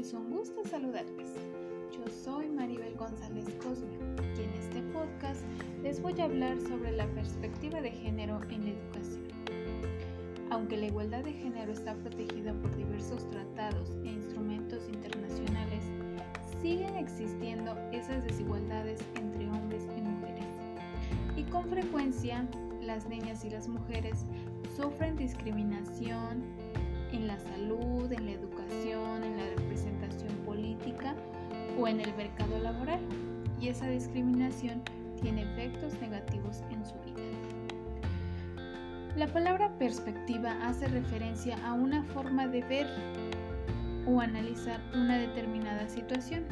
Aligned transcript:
es 0.00 0.14
un 0.14 0.30
gusto 0.30 0.64
saludarles. 0.64 1.28
Yo 1.92 2.10
soy 2.24 2.48
Maribel 2.48 2.96
González 2.96 3.44
Cosme 3.62 3.98
y 4.34 4.44
en 4.44 4.54
este 4.54 4.80
podcast 4.94 5.42
les 5.82 6.00
voy 6.00 6.18
a 6.22 6.24
hablar 6.24 6.58
sobre 6.58 6.92
la 6.92 7.06
perspectiva 7.08 7.82
de 7.82 7.90
género 7.90 8.40
en 8.48 8.64
la 8.64 8.70
educación. 8.70 9.28
Aunque 10.48 10.78
la 10.78 10.86
igualdad 10.86 11.22
de 11.22 11.34
género 11.34 11.72
está 11.72 11.94
protegida 11.96 12.54
por 12.54 12.74
diversos 12.74 13.28
tratados 13.28 13.90
e 14.02 14.08
instrumentos 14.08 14.88
internacionales, 14.88 15.84
siguen 16.62 16.96
existiendo 16.96 17.76
esas 17.92 18.24
desigualdades 18.24 19.00
entre 19.16 19.50
hombres 19.50 19.82
y 19.98 20.00
mujeres. 20.00 20.46
Y 21.36 21.42
con 21.42 21.68
frecuencia, 21.68 22.48
las 22.80 23.06
niñas 23.06 23.44
y 23.44 23.50
las 23.50 23.68
mujeres 23.68 24.24
sufren 24.74 25.14
discriminación 25.16 26.42
en 27.12 27.26
la 27.26 27.38
salud, 27.38 28.10
en 28.10 28.24
la 28.24 28.32
educación, 28.32 28.59
o 31.80 31.88
en 31.88 32.00
el 32.00 32.14
mercado 32.14 32.58
laboral. 32.58 33.00
Y 33.60 33.68
esa 33.68 33.88
discriminación 33.88 34.82
tiene 35.20 35.42
efectos 35.42 36.00
negativos 36.00 36.62
en 36.70 36.84
su 36.84 36.94
vida. 37.00 37.20
La 39.16 39.26
palabra 39.26 39.76
perspectiva 39.78 40.56
hace 40.62 40.86
referencia 40.88 41.56
a 41.66 41.74
una 41.74 42.04
forma 42.04 42.46
de 42.46 42.62
ver 42.62 42.86
o 44.06 44.20
analizar 44.20 44.80
una 44.94 45.18
determinada 45.18 45.88
situación. 45.88 46.44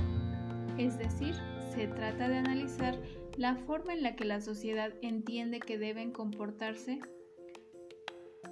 Es 0.76 0.98
decir, 0.98 1.34
se 1.74 1.86
trata 1.86 2.28
de 2.28 2.38
analizar 2.38 2.98
la 3.36 3.54
forma 3.54 3.94
en 3.94 4.02
la 4.02 4.16
que 4.16 4.24
la 4.24 4.40
sociedad 4.40 4.92
entiende 5.02 5.60
que 5.60 5.78
deben 5.78 6.10
comportarse 6.10 6.98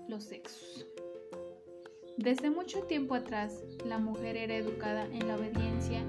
los 0.08 0.24
sexos. 0.24 0.86
Desde 2.16 2.48
mucho 2.48 2.84
tiempo 2.84 3.14
atrás, 3.14 3.64
la 3.84 3.98
mujer 3.98 4.36
era 4.36 4.54
educada 4.54 5.04
en 5.06 5.28
la 5.28 5.36
obediencia 5.36 6.02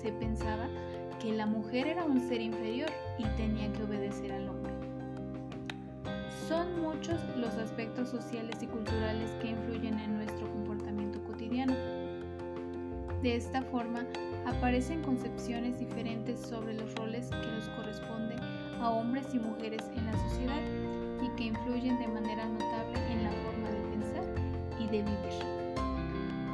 Se 0.00 0.12
pensaba 0.12 0.66
que 1.20 1.32
la 1.32 1.44
mujer 1.44 1.86
era 1.86 2.04
un 2.04 2.20
ser 2.20 2.40
inferior 2.40 2.88
y 3.18 3.24
tenía 3.36 3.70
que 3.72 3.82
obedecer 3.82 4.32
al 4.32 4.48
hombre. 4.48 4.72
Son 6.48 6.80
muchos 6.80 7.20
los 7.36 7.52
aspectos 7.54 8.08
sociales 8.08 8.56
y 8.62 8.66
culturales 8.66 9.30
que 9.42 9.48
influyen 9.48 9.98
en 9.98 10.16
nuestro 10.16 10.50
comportamiento 10.50 11.22
cotidiano. 11.24 11.74
De 13.22 13.36
esta 13.36 13.60
forma, 13.62 14.06
aparecen 14.46 15.02
concepciones 15.02 15.78
diferentes 15.78 16.40
sobre 16.40 16.72
los 16.72 16.94
roles 16.94 17.28
que 17.28 17.50
nos 17.52 17.68
corresponden 17.76 18.40
a 18.80 18.88
hombres 18.88 19.26
y 19.34 19.38
mujeres 19.38 19.82
en 19.94 20.06
la 20.06 20.12
sociedad 20.30 20.62
y 21.22 21.28
que 21.36 21.44
influyen 21.44 21.98
de 21.98 22.08
manera 22.08 22.46
notable 22.46 22.98
en 23.12 23.24
la 23.24 23.30
forma 23.30 23.68
de 23.68 23.80
pensar 23.90 24.24
y 24.78 24.86
de 24.86 25.02
vivir. 25.02 25.49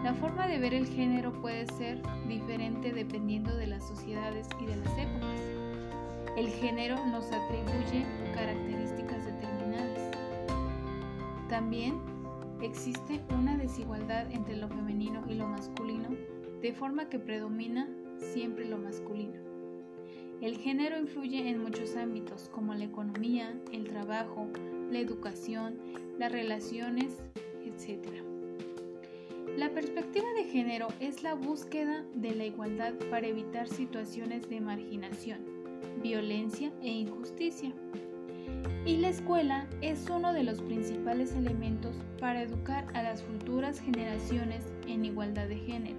La 0.07 0.15
forma 0.15 0.47
de 0.47 0.59
ver 0.59 0.73
el 0.73 0.87
género 0.87 1.33
puede 1.33 1.67
ser 1.67 2.01
diferente 2.29 2.93
dependiendo 2.93 3.57
de 3.57 3.67
las 3.67 3.89
sociedades 3.89 4.47
y 4.61 4.67
de 4.67 4.77
las 4.77 4.97
épocas. 4.97 5.41
El 6.37 6.47
género 6.47 7.05
nos 7.07 7.25
atribuye 7.33 8.07
características 8.33 9.25
determinadas. 9.25 10.13
También 11.49 12.01
existe 12.63 13.21
una 13.31 13.57
desigualdad 13.57 14.31
entre 14.31 14.55
lo 14.55 14.69
femenino 14.69 15.25
y 15.29 15.35
lo 15.35 15.49
masculino, 15.49 16.11
de 16.63 16.73
forma 16.73 17.09
que 17.09 17.19
predomina 17.19 17.89
siempre 18.17 18.65
lo 18.65 18.79
masculino. 18.79 19.41
El 20.41 20.57
género 20.57 21.01
influye 21.01 21.49
en 21.49 21.61
muchos 21.61 21.97
ámbitos 21.97 22.49
como 22.51 22.75
la 22.75 22.85
economía, 22.85 23.61
el 23.73 23.89
trabajo, 23.89 24.47
la 24.89 25.01
educación, 25.01 25.81
las 26.17 26.31
relaciones, 26.31 27.25
etc. 27.65 28.36
La 29.57 29.71
perspectiva 29.71 30.27
de 30.35 30.45
género 30.45 30.89
es 31.01 31.23
la 31.23 31.33
búsqueda 31.33 32.05
de 32.15 32.35
la 32.35 32.45
igualdad 32.45 32.93
para 33.11 33.27
evitar 33.27 33.67
situaciones 33.67 34.51
de 34.51 34.61
marginación, 34.61 35.39
violencia 36.03 36.71
e 36.83 36.89
injusticia. 36.89 37.73
Y 38.85 38.99
la 38.99 39.09
escuela 39.09 39.67
es 39.81 40.11
uno 40.11 40.35
de 40.35 40.43
los 40.43 40.61
principales 40.61 41.33
elementos 41.33 41.97
para 42.21 42.43
educar 42.43 42.87
a 42.93 43.03
las 43.03 43.23
futuras 43.23 43.81
generaciones 43.81 44.63
en 44.87 45.07
igualdad 45.07 45.49
de 45.49 45.57
género, 45.57 45.97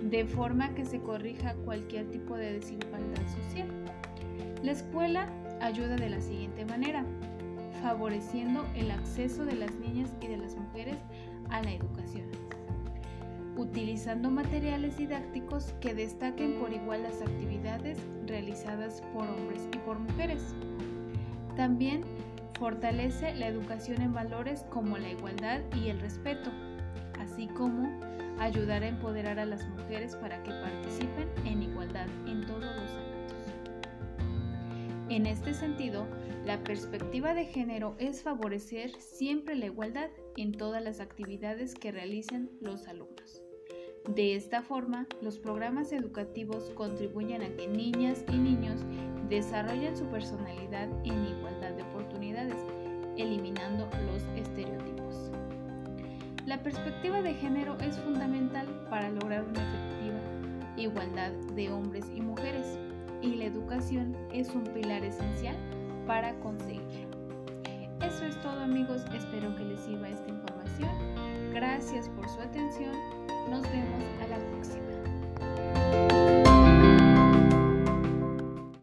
de 0.00 0.24
forma 0.24 0.72
que 0.76 0.84
se 0.84 1.00
corrija 1.00 1.56
cualquier 1.64 2.08
tipo 2.12 2.36
de 2.36 2.60
desigualdad 2.60 3.26
social. 3.26 3.66
La 4.62 4.70
escuela 4.70 5.28
ayuda 5.60 5.96
de 5.96 6.10
la 6.10 6.20
siguiente 6.20 6.64
manera, 6.64 7.04
favoreciendo 7.82 8.64
el 8.76 8.92
acceso 8.92 9.44
de 9.44 9.56
las 9.56 9.74
niñas 9.80 10.14
y 10.20 10.28
de 10.28 10.36
las 10.36 10.54
mujeres 10.54 10.98
a 11.50 11.60
la 11.60 11.72
educación 11.72 12.28
utilizando 13.58 14.30
materiales 14.30 14.96
didácticos 14.96 15.74
que 15.80 15.92
destaquen 15.92 16.58
por 16.60 16.72
igual 16.72 17.02
las 17.02 17.20
actividades 17.20 17.98
realizadas 18.26 19.02
por 19.12 19.28
hombres 19.28 19.68
y 19.74 19.78
por 19.78 19.98
mujeres. 19.98 20.54
También 21.56 22.02
fortalece 22.56 23.34
la 23.34 23.48
educación 23.48 24.00
en 24.00 24.14
valores 24.14 24.64
como 24.70 24.96
la 24.96 25.10
igualdad 25.10 25.60
y 25.74 25.88
el 25.88 26.00
respeto, 26.00 26.50
así 27.18 27.48
como 27.48 27.88
ayudar 28.38 28.84
a 28.84 28.88
empoderar 28.88 29.40
a 29.40 29.44
las 29.44 29.66
mujeres 29.68 30.14
para 30.14 30.40
que 30.44 30.50
participen 30.50 31.28
en 31.44 31.64
igualdad 31.64 32.06
en 32.28 32.46
todos 32.46 32.60
los 32.60 32.90
ámbitos. 32.92 33.08
En 35.08 35.26
este 35.26 35.52
sentido, 35.52 36.06
la 36.44 36.62
perspectiva 36.62 37.34
de 37.34 37.46
género 37.46 37.96
es 37.98 38.22
favorecer 38.22 38.92
siempre 39.00 39.56
la 39.56 39.66
igualdad 39.66 40.10
en 40.36 40.52
todas 40.52 40.82
las 40.82 41.00
actividades 41.00 41.74
que 41.74 41.90
realicen 41.90 42.50
los 42.60 42.86
alumnos. 42.86 43.47
De 44.14 44.34
esta 44.34 44.62
forma, 44.62 45.06
los 45.20 45.38
programas 45.38 45.92
educativos 45.92 46.70
contribuyen 46.74 47.42
a 47.42 47.48
que 47.50 47.68
niñas 47.68 48.24
y 48.32 48.38
niños 48.38 48.80
desarrollen 49.28 49.94
su 49.96 50.06
personalidad 50.06 50.88
en 51.04 51.26
igualdad 51.26 51.72
de 51.72 51.82
oportunidades, 51.82 52.56
eliminando 53.18 53.86
los 54.10 54.22
estereotipos. 54.34 55.30
La 56.46 56.62
perspectiva 56.62 57.20
de 57.20 57.34
género 57.34 57.76
es 57.80 57.98
fundamental 57.98 58.66
para 58.88 59.10
lograr 59.10 59.44
una 59.44 59.62
efectiva 59.62 60.20
igualdad 60.78 61.32
de 61.54 61.70
hombres 61.70 62.06
y 62.14 62.22
mujeres, 62.22 62.78
y 63.20 63.34
la 63.34 63.44
educación 63.44 64.16
es 64.32 64.48
un 64.54 64.64
pilar 64.64 65.04
esencial 65.04 65.56
para 66.06 66.34
conseguirlo. 66.40 67.08
Eso 68.00 68.24
es 68.24 68.40
todo 68.40 68.58
amigos, 68.60 69.04
espero 69.14 69.54
que 69.56 69.64
les 69.64 69.80
sirva 69.80 70.08
esta 70.08 70.30
información. 70.30 70.90
Gracias 71.52 72.08
por 72.10 72.26
su 72.28 72.40
atención 72.40 72.87